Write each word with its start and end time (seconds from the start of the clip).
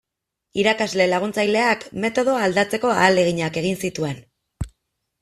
Irakasle 0.59 1.05
laguntzaileak 1.11 1.85
metodoa 2.05 2.39
aldatzeko 2.45 2.91
ahaleginak 2.95 3.61
egin 3.63 3.79
zituen. 3.87 4.19